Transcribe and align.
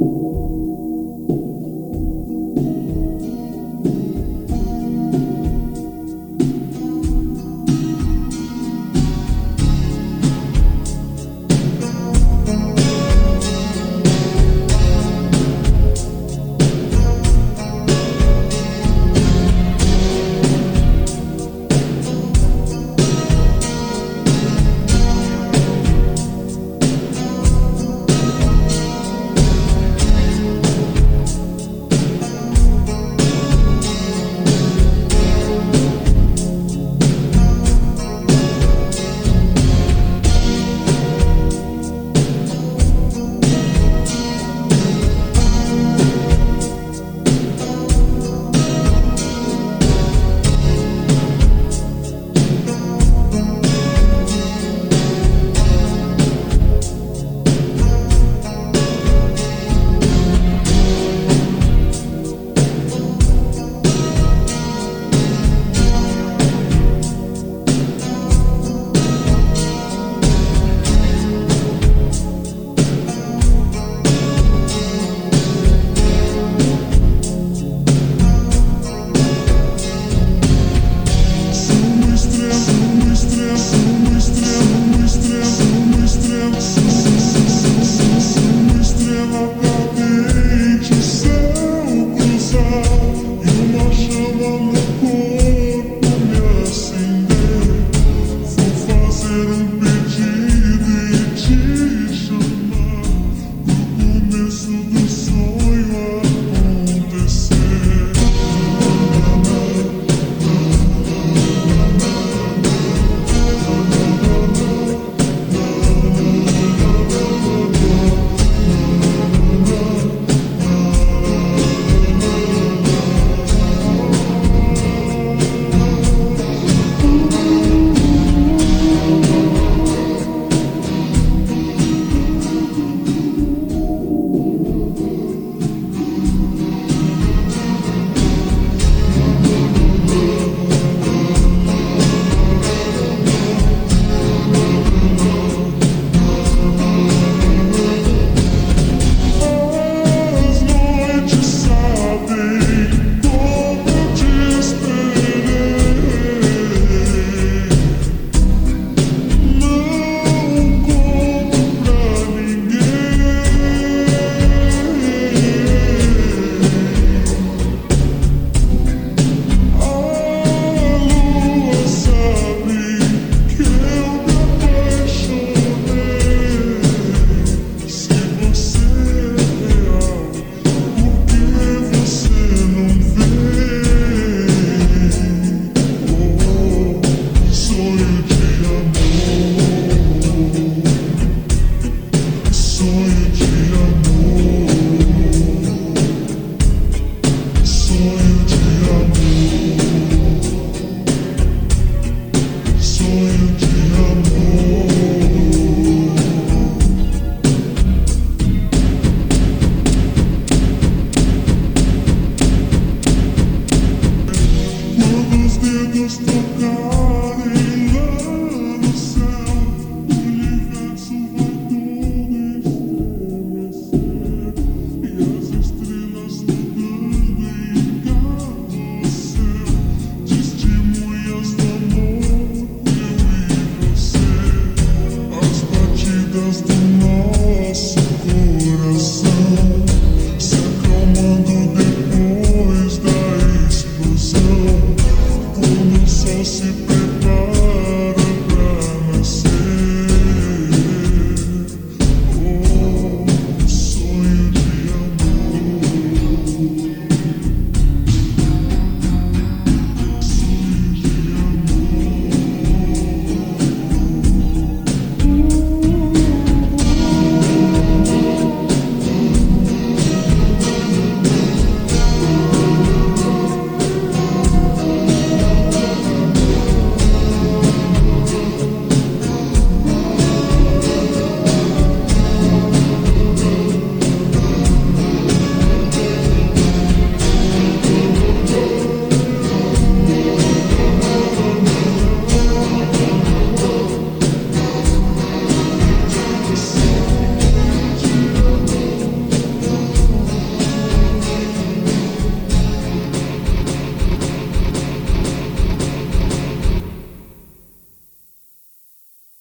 you. 0.00 0.47